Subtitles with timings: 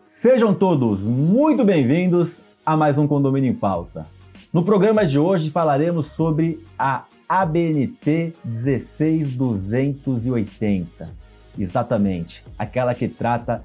[0.00, 4.06] Sejam todos muito bem-vindos a mais um Condomínio em Pauta.
[4.52, 11.10] No programa de hoje falaremos sobre a ABNT 16280.
[11.58, 13.64] Exatamente, aquela que trata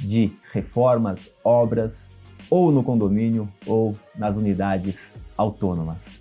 [0.00, 2.10] de reformas, obras,
[2.50, 6.20] ou no condomínio ou nas unidades autônomas.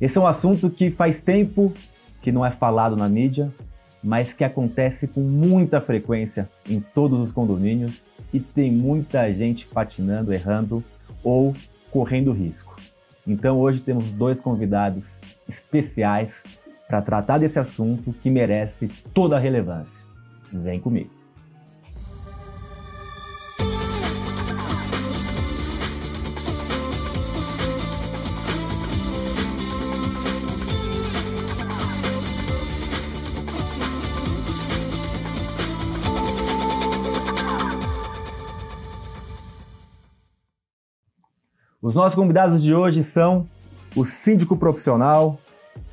[0.00, 1.72] Esse é um assunto que faz tempo
[2.20, 3.50] que não é falado na mídia,
[4.02, 10.32] mas que acontece com muita frequência em todos os condomínios e tem muita gente patinando,
[10.32, 10.82] errando
[11.22, 11.54] ou
[11.90, 12.76] correndo risco.
[13.26, 16.42] Então hoje temos dois convidados especiais
[16.88, 20.06] para tratar desse assunto que merece toda a relevância.
[20.52, 21.21] Vem comigo.
[41.92, 43.46] Os nossos convidados de hoje são
[43.94, 45.38] o síndico profissional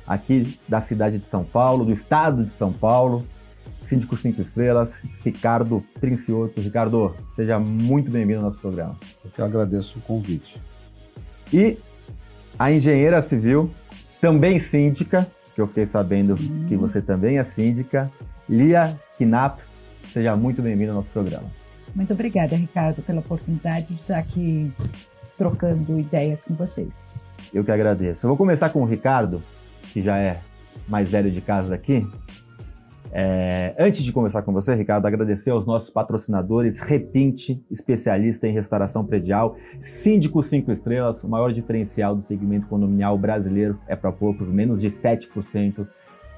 [0.06, 3.22] aqui da cidade de São Paulo, do estado de São Paulo,
[3.82, 6.58] síndico cinco estrelas, Ricardo Princioto.
[6.58, 8.96] Ricardo, seja muito bem-vindo ao nosso programa.
[9.22, 10.58] Eu que agradeço o convite.
[11.52, 11.76] E
[12.58, 13.70] a engenheira civil,
[14.22, 16.64] também síndica, que eu fiquei sabendo hum.
[16.66, 18.10] que você também é síndica,
[18.48, 19.62] Lia Knapp.
[20.14, 21.50] Seja muito bem-vindo ao nosso programa.
[21.94, 24.72] Muito obrigada, Ricardo, pela oportunidade de estar aqui
[25.40, 26.92] trocando ideias com vocês.
[27.54, 28.26] Eu que agradeço.
[28.26, 29.42] Eu vou começar com o Ricardo,
[29.90, 30.42] que já é
[30.86, 32.06] mais velho de casa aqui.
[33.10, 39.02] É, antes de conversar com você, Ricardo, agradecer aos nossos patrocinadores, Repinte, especialista em restauração
[39.02, 44.82] predial, Síndico 5 Estrelas, o maior diferencial do segmento condominial brasileiro é para poucos, menos
[44.82, 45.88] de 7%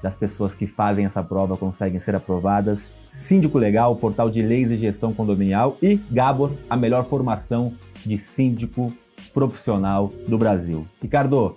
[0.03, 4.75] das pessoas que fazem essa prova conseguem ser aprovadas, Síndico Legal, portal de leis e
[4.75, 7.73] gestão condominial e Gabor, a melhor formação
[8.05, 8.93] de síndico
[9.33, 10.85] profissional do Brasil.
[11.01, 11.55] Ricardo,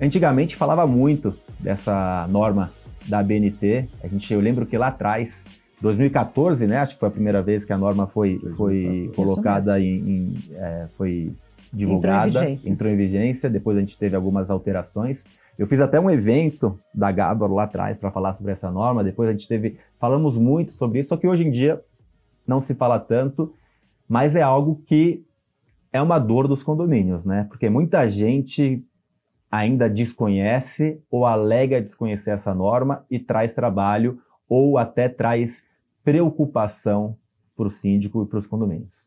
[0.00, 2.70] antigamente falava muito dessa norma
[3.08, 3.88] da BNT.
[4.04, 5.44] A gente, eu lembro que lá atrás,
[5.80, 6.78] 2014, né?
[6.78, 10.86] Acho que foi a primeira vez que a norma foi, foi colocada em, em é,
[10.96, 11.34] foi
[11.72, 13.50] divulgada, entrou em, entrou em vigência.
[13.50, 15.24] Depois a gente teve algumas alterações.
[15.58, 19.04] Eu fiz até um evento da Gabor lá atrás para falar sobre essa norma.
[19.04, 21.82] Depois a gente teve, falamos muito sobre isso, só que hoje em dia
[22.46, 23.54] não se fala tanto,
[24.08, 25.24] mas é algo que
[25.92, 27.46] é uma dor dos condomínios, né?
[27.48, 28.84] Porque muita gente
[29.50, 35.68] ainda desconhece ou alega desconhecer essa norma e traz trabalho ou até traz
[36.02, 37.16] preocupação
[37.56, 39.06] para o síndico e para os condomínios.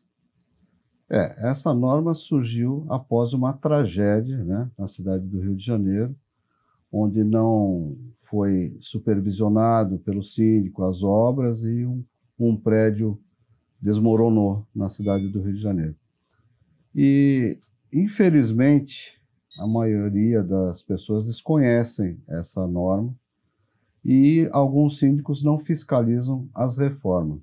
[1.10, 6.14] É, essa norma surgiu após uma tragédia né, na cidade do Rio de Janeiro,
[6.90, 12.04] onde não foi supervisionado pelo síndico as obras e um,
[12.38, 13.18] um prédio
[13.80, 15.94] desmoronou na cidade do Rio de Janeiro.
[16.94, 17.58] E,
[17.92, 19.20] infelizmente,
[19.58, 23.14] a maioria das pessoas desconhecem essa norma
[24.04, 27.40] e alguns síndicos não fiscalizam as reformas.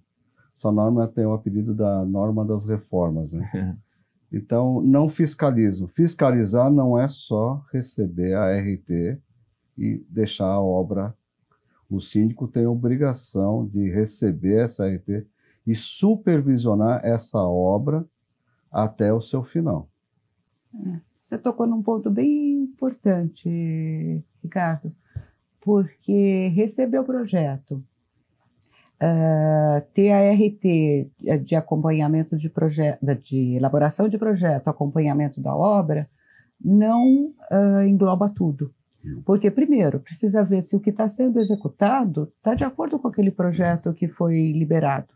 [0.56, 3.78] Essa norma tem o apelido da norma das reformas, né?
[4.32, 5.88] Então, não fiscalizam.
[5.88, 9.22] Fiscalizar não é só receber a RT
[9.78, 11.16] e deixar a obra.
[11.90, 15.26] O síndico tem a obrigação de receber essa RT
[15.66, 18.06] e supervisionar essa obra
[18.72, 19.90] até o seu final.
[20.74, 24.94] É, você tocou num ponto bem importante, Ricardo,
[25.62, 27.84] porque receber o projeto,
[29.02, 31.10] uh, ter a RT
[31.44, 36.10] de acompanhamento de projeto, de elaboração de projeto, acompanhamento da obra,
[36.64, 37.06] não
[37.52, 38.74] uh, engloba tudo.
[39.26, 43.32] Porque, primeiro, precisa ver se o que está sendo executado está de acordo com aquele
[43.32, 45.14] projeto que foi liberado.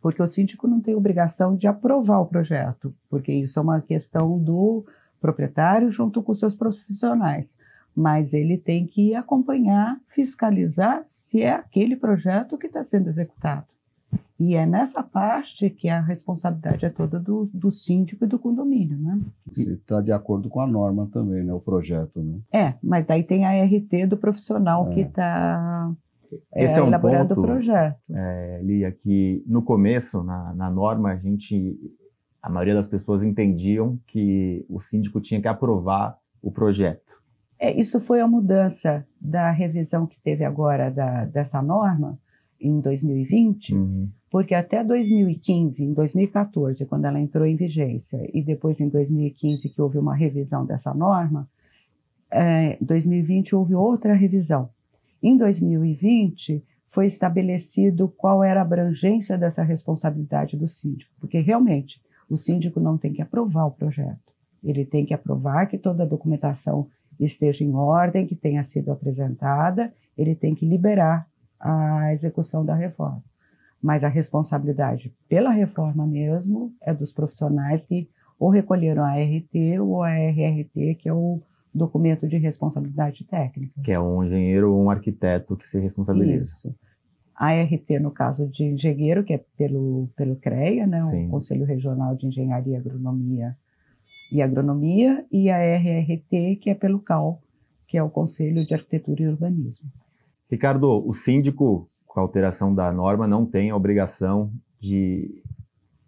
[0.00, 4.38] Porque o síndico não tem obrigação de aprovar o projeto, porque isso é uma questão
[4.38, 4.84] do
[5.20, 7.56] proprietário junto com seus profissionais.
[7.94, 13.66] Mas ele tem que acompanhar, fiscalizar se é aquele projeto que está sendo executado.
[14.42, 18.98] E é nessa parte que a responsabilidade é toda do, do síndico e do condomínio,
[18.98, 19.20] né?
[19.56, 21.54] Está de acordo com a norma também, né?
[21.54, 22.40] O projeto, né?
[22.52, 24.94] É, mas daí tem a RT do profissional é.
[24.94, 25.94] que está
[26.52, 27.96] é, Esse é, é um elaborando ponto, o projeto.
[28.10, 31.78] É, Lia, que no começo, na, na norma, a gente,
[32.42, 37.22] a maioria das pessoas entendiam que o síndico tinha que aprovar o projeto.
[37.60, 42.18] É, isso foi a mudança da revisão que teve agora da, dessa norma,
[42.60, 44.10] em 2020, uhum.
[44.32, 49.82] Porque até 2015, em 2014, quando ela entrou em vigência, e depois em 2015 que
[49.82, 51.46] houve uma revisão dessa norma,
[52.30, 54.70] é, em 2020 houve outra revisão.
[55.22, 62.00] Em 2020 foi estabelecido qual era a abrangência dessa responsabilidade do síndico, porque realmente
[62.30, 64.32] O síndico não tem que aprovar o projeto,
[64.64, 66.88] ele tem que aprovar que toda a documentação
[67.20, 71.28] esteja em ordem, que tenha sido apresentada, ele tem que liberar
[71.60, 73.22] a execução da reforma.
[73.82, 78.08] Mas a responsabilidade pela reforma mesmo é dos profissionais que
[78.38, 81.40] ou recolheram a RT ou a RRT, que é o
[81.74, 83.80] documento de responsabilidade técnica.
[83.82, 86.42] Que é um engenheiro ou um arquiteto que se responsabiliza.
[86.42, 86.74] Isso.
[87.34, 92.14] A RT, no caso de engenheiro, que é pelo, pelo CREA, né, o Conselho Regional
[92.14, 93.56] de Engenharia, Agronomia
[94.30, 97.40] e Agronomia, e a RRT, que é pelo CAL,
[97.86, 99.88] que é o Conselho de Arquitetura e Urbanismo.
[100.50, 105.42] Ricardo, o síndico, com a alteração da norma, não tem a obrigação de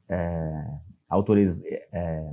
[0.07, 0.65] é,
[1.09, 2.31] autorizar, é,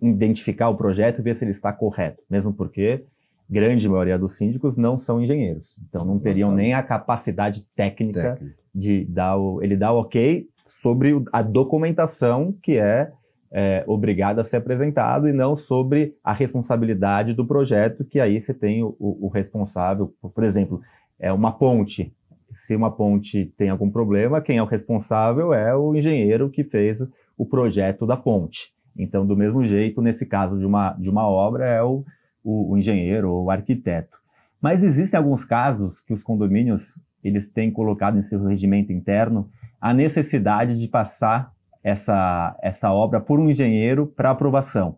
[0.00, 3.04] identificar o projeto e ver se ele está correto, mesmo porque
[3.50, 8.38] grande maioria dos síndicos não são engenheiros, então não teriam nem a capacidade técnica
[8.72, 13.10] de dar o, ele dá o ok sobre a documentação que é,
[13.50, 18.54] é obrigada a ser apresentado e não sobre a responsabilidade do projeto, que aí você
[18.54, 20.80] tem o, o responsável, por exemplo,
[21.18, 22.12] é uma ponte.
[22.54, 27.00] Se uma ponte tem algum problema, quem é o responsável é o engenheiro que fez
[27.36, 28.72] o projeto da ponte.
[28.96, 32.04] Então, do mesmo jeito, nesse caso de uma, de uma obra, é o,
[32.42, 34.16] o, o engenheiro ou o arquiteto.
[34.60, 39.92] Mas existem alguns casos que os condomínios eles têm colocado em seu regimento interno a
[39.92, 41.52] necessidade de passar
[41.82, 44.96] essa, essa obra por um engenheiro para aprovação.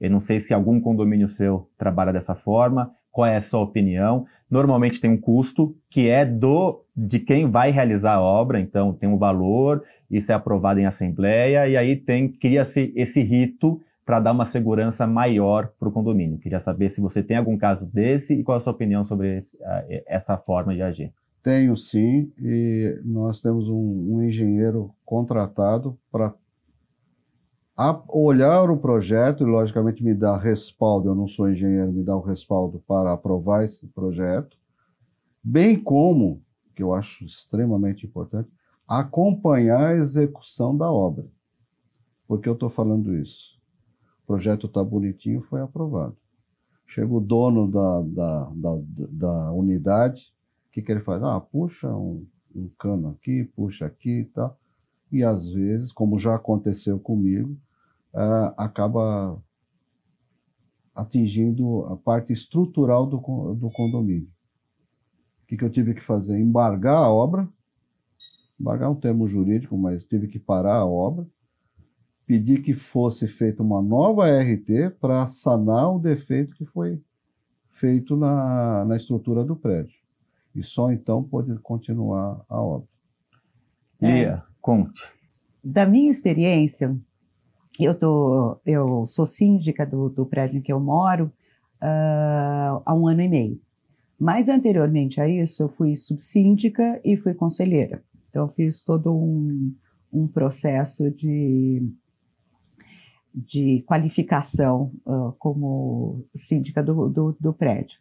[0.00, 4.26] Eu não sei se algum condomínio seu trabalha dessa forma, qual é a sua opinião.
[4.50, 9.08] Normalmente tem um custo que é do de quem vai realizar a obra, então tem
[9.08, 14.32] um valor, isso é aprovado em assembleia e aí tem cria-se esse rito para dar
[14.32, 16.36] uma segurança maior para o condomínio.
[16.36, 19.56] Queria saber se você tem algum caso desse e qual a sua opinião sobre esse,
[20.06, 21.10] essa forma de agir.
[21.42, 26.34] Tenho sim, e nós temos um, um engenheiro contratado para
[28.08, 31.08] olhar o projeto e, logicamente, me dar respaldo.
[31.08, 34.56] Eu não sou engenheiro, me dá o respaldo para aprovar esse projeto,
[35.42, 36.42] bem como,
[36.74, 38.48] que eu acho extremamente importante,
[38.88, 41.26] acompanhar a execução da obra.
[42.26, 43.56] Por que eu estou falando isso?
[44.24, 46.16] O projeto está bonitinho, foi aprovado.
[46.86, 48.78] Chega o dono da, da, da,
[49.10, 50.32] da unidade,
[50.68, 51.22] o que, que ele faz?
[51.22, 54.58] Ah, puxa um, um cano aqui, puxa aqui e tal.
[55.10, 57.56] E às vezes, como já aconteceu comigo,
[58.14, 59.40] uh, acaba
[60.94, 63.18] atingindo a parte estrutural do,
[63.54, 64.28] do condomínio.
[65.42, 66.38] O que, que eu tive que fazer?
[66.38, 67.48] Embargar a obra,
[68.58, 71.26] embargar um termo jurídico, mas tive que parar a obra,
[72.26, 77.00] pedir que fosse feita uma nova RT para sanar o defeito que foi
[77.70, 79.94] feito na, na estrutura do prédio.
[80.54, 82.88] E só então pode continuar a obra.
[84.00, 85.12] Lia, é, conte.
[85.62, 86.96] Da minha experiência,
[87.84, 91.32] eu, tô, eu sou síndica do, do prédio em que eu moro
[91.82, 93.60] uh, há um ano e meio.
[94.18, 98.02] Mas anteriormente a isso, eu fui subsíndica e fui conselheira.
[98.30, 99.74] Então, fiz todo um,
[100.12, 101.86] um processo de,
[103.34, 107.98] de qualificação uh, como síndica do, do, do, prédio.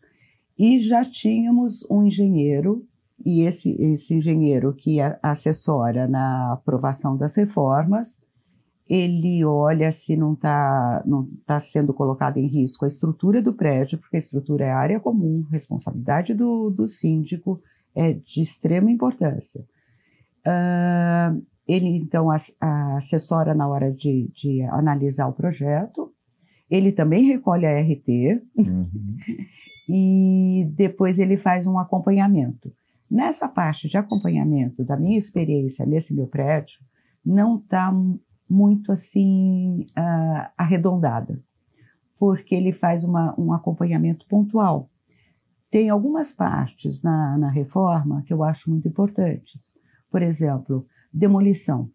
[0.58, 2.86] E já tínhamos um engenheiro,
[3.26, 8.22] e esse, esse engenheiro que assessora na aprovação das reformas,
[8.88, 13.98] ele olha se não está não tá sendo colocada em risco a estrutura do prédio,
[13.98, 17.62] porque a estrutura é área comum, responsabilidade do, do síndico
[17.96, 19.66] é de extrema importância.
[20.46, 22.28] Uh, ele, então,
[22.96, 26.14] assessora na hora de, de, analisar o projeto,
[26.70, 28.88] ele também recolhe a RT uhum.
[29.90, 32.72] e depois ele faz um acompanhamento.
[33.10, 36.78] Nessa parte de acompanhamento, da minha experiência nesse meu prédio,
[37.26, 37.92] não está
[38.50, 41.42] muito assim uh, arredondada,
[42.18, 44.90] porque ele faz uma, um acompanhamento pontual.
[45.72, 49.74] Tem algumas partes na, na reforma que eu acho muito importantes.
[50.10, 51.90] Por exemplo, demolição.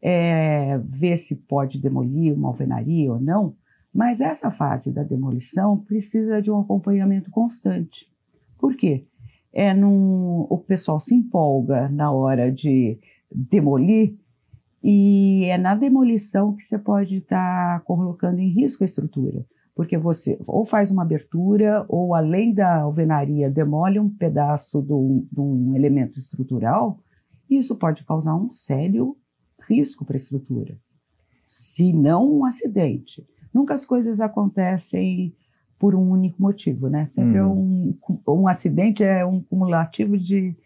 [0.00, 3.54] É, ver se pode demolir uma alvenaria ou não,
[3.94, 8.10] mas essa fase da demolição precisa de um acompanhamento constante.
[8.58, 9.06] Por quê?
[9.52, 12.98] É num, o pessoal se empolga na hora de
[13.30, 14.16] demolir
[14.82, 19.96] e é na demolição que você pode estar tá colocando em risco a estrutura, porque
[19.96, 26.18] você ou faz uma abertura, ou além da alvenaria, demole um pedaço de um elemento
[26.18, 26.98] estrutural,
[27.48, 29.16] e isso pode causar um sério
[29.68, 30.76] risco para a estrutura,
[31.46, 33.24] se não um acidente.
[33.54, 35.34] Nunca as coisas acontecem
[35.78, 37.06] por um único motivo, né?
[37.06, 37.96] Sempre é uhum.
[38.08, 40.56] um, um acidente é um cumulativo de.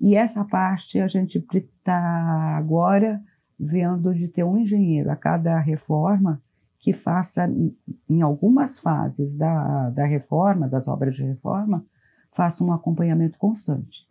[0.00, 3.22] E essa parte a gente está agora
[3.58, 6.40] vendo de ter um engenheiro a cada reforma
[6.78, 7.48] que faça,
[8.08, 11.84] em algumas fases da, da reforma, das obras de reforma,
[12.32, 14.06] faça um acompanhamento constante.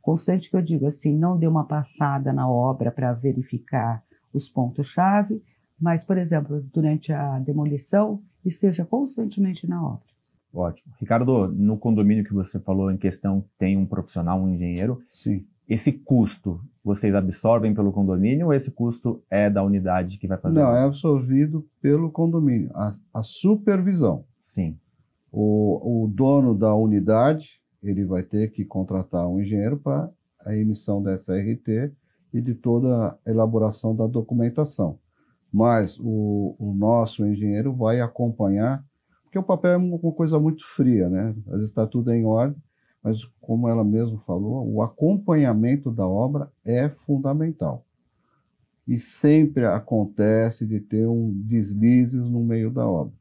[0.00, 5.42] Constante que eu digo assim, não dê uma passada na obra para verificar os pontos-chave,
[5.78, 10.14] mas, por exemplo, durante a demolição, esteja constantemente na obra.
[10.52, 10.94] Ótimo.
[11.00, 15.02] Ricardo, no condomínio que você falou em questão, tem um profissional, um engenheiro.
[15.10, 15.44] Sim.
[15.68, 20.60] Esse custo vocês absorvem pelo condomínio ou esse custo é da unidade que vai fazer?
[20.60, 22.70] Não, é absorvido pelo condomínio.
[22.74, 24.24] A, a supervisão.
[24.42, 24.78] Sim.
[25.32, 30.10] O, o, dono da unidade ele vai ter que contratar um engenheiro para
[30.44, 31.92] a emissão dessa RT
[32.32, 34.98] e de toda a elaboração da documentação.
[35.50, 38.84] Mas o, o nosso engenheiro vai acompanhar,
[39.22, 41.34] porque o papel é uma coisa muito fria, né?
[41.46, 42.60] Às vezes está tudo em ordem,
[43.04, 47.84] mas como ela mesma falou, o acompanhamento da obra é fundamental.
[48.88, 53.12] E sempre acontece de ter um deslizes no meio da obra.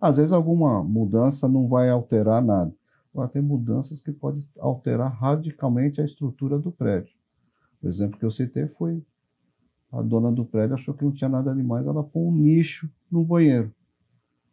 [0.00, 2.74] Às vezes alguma mudança não vai alterar nada.
[3.12, 7.14] Agora tem mudanças que podem alterar radicalmente a estrutura do prédio.
[7.80, 9.00] O exemplo que eu citei foi
[9.92, 13.24] a dona do prédio achou que não tinha nada demais, ela pôs um nicho no
[13.24, 13.72] banheiro.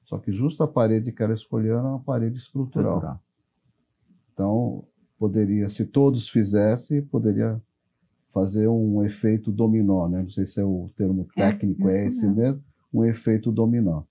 [0.06, 2.98] Só que justo a parede que ela escolheu era uma parede estrutural.
[2.98, 3.22] estrutural.
[4.42, 4.84] Então,
[5.20, 7.62] poderia, se todos fizessem, poderia
[8.34, 10.24] fazer um efeito dominó, né?
[10.24, 14.02] Não sei se é o termo é, técnico, é, é esse mesmo, um efeito dominó.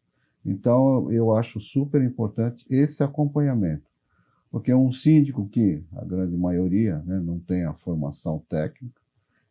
[0.46, 3.90] Então, eu acho super importante esse acompanhamento.
[4.52, 9.00] Porque um síndico que, a grande maioria, né, não tem a formação técnica,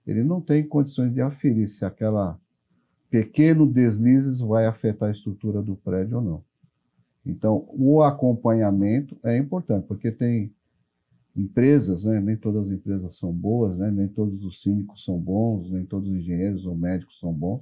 [0.07, 2.39] ele não tem condições de aferir se aquela
[3.09, 6.43] pequeno deslizes vai afetar a estrutura do prédio ou não.
[7.25, 10.53] Então, o acompanhamento é importante, porque tem
[11.35, 12.19] empresas, né?
[12.19, 13.89] nem todas as empresas são boas, né?
[13.91, 17.61] nem todos os síndicos são bons, nem todos os engenheiros ou médicos são bons.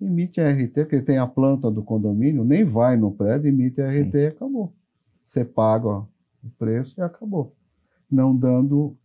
[0.00, 3.86] Emite a RT, porque tem a planta do condomínio, nem vai no prédio, emite a
[3.86, 4.18] RT Sim.
[4.18, 4.74] e acabou.
[5.22, 7.54] Você paga o preço e acabou.
[8.10, 8.96] Não dando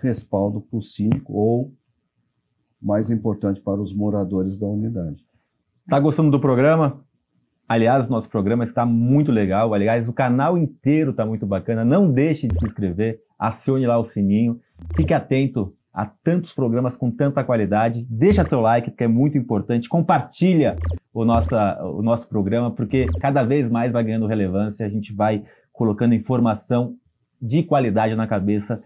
[0.00, 1.72] respaldo para o síndico ou,
[2.80, 5.24] mais importante, para os moradores da unidade.
[5.84, 7.04] Está gostando do programa?
[7.66, 9.72] Aliás, nosso programa está muito legal.
[9.72, 11.84] Aliás, o canal inteiro está muito bacana.
[11.84, 14.60] Não deixe de se inscrever, acione lá o sininho.
[14.94, 18.06] Fique atento a tantos programas com tanta qualidade.
[18.10, 19.88] Deixa seu like, que é muito importante.
[19.88, 20.76] Compartilha
[21.12, 24.84] o, nossa, o nosso programa, porque cada vez mais vai ganhando relevância.
[24.84, 26.96] A gente vai colocando informação
[27.40, 28.82] de qualidade na cabeça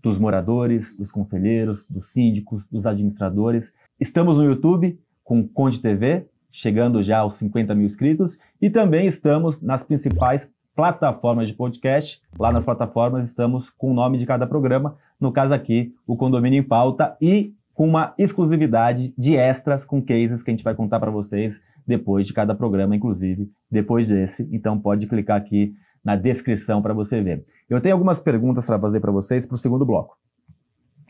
[0.00, 3.74] dos moradores, dos conselheiros, dos síndicos, dos administradores.
[4.00, 9.60] Estamos no YouTube com Conde TV, chegando já aos 50 mil inscritos, e também estamos
[9.60, 12.20] nas principais plataformas de podcast.
[12.38, 16.60] Lá nas plataformas estamos com o nome de cada programa, no caso aqui, o Condomínio
[16.60, 21.00] em Pauta, e com uma exclusividade de extras com cases que a gente vai contar
[21.00, 24.48] para vocês depois de cada programa, inclusive depois desse.
[24.52, 27.44] Então pode clicar aqui na descrição para você ver.
[27.68, 30.16] Eu tenho algumas perguntas para fazer para vocês para o segundo bloco.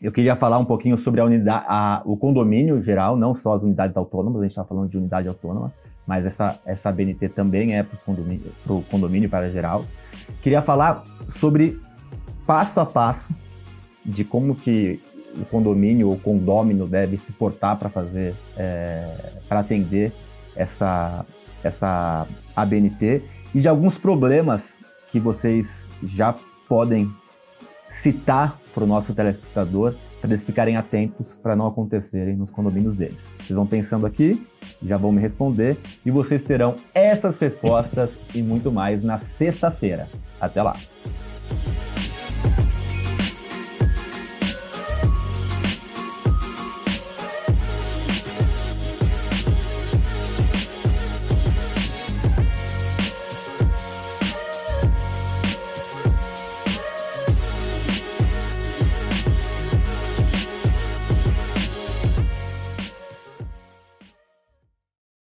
[0.02, 3.62] Eu queria falar um pouquinho sobre a unidade, a, o condomínio geral, não só as
[3.62, 5.72] unidades autônomas, a gente está falando de unidade autônoma,
[6.04, 8.52] mas essa, essa BNT também é para o condomínio,
[8.90, 9.84] condomínio para geral.
[10.42, 11.78] Queria falar sobre
[12.44, 13.32] passo a passo
[14.04, 15.00] de como que
[15.40, 19.06] o condomínio ou condômino deve se portar para fazer, é,
[19.48, 20.12] para atender
[20.56, 21.24] essa,
[21.62, 23.22] essa ABNT
[23.54, 24.80] e de alguns problemas
[25.12, 26.34] que vocês já
[26.68, 27.08] podem
[27.92, 33.34] citar para o nosso telespectador, para eles ficarem atentos para não acontecerem nos condomínios deles.
[33.38, 34.44] Vocês vão pensando aqui,
[34.82, 40.08] já vão me responder e vocês terão essas respostas e muito mais na sexta-feira.
[40.40, 40.74] Até lá!